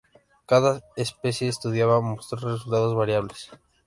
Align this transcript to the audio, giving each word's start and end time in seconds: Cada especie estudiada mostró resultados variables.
Cada 0.47 0.81
especie 0.95 1.47
estudiada 1.49 2.01
mostró 2.01 2.49
resultados 2.53 2.95
variables. 2.95 3.51